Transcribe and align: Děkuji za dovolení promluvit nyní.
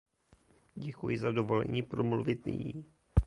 Děkuji 0.75 1.17
za 1.17 1.31
dovolení 1.31 1.81
promluvit 1.83 2.45
nyní. 2.45 2.85